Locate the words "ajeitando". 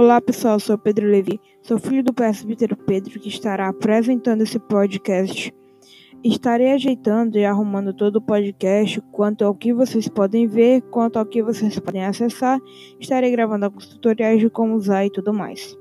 6.72-7.36